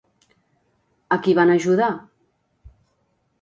A 1.15 1.17
qui 1.27 1.35
van 1.41 1.51
ajudar? 1.57 1.91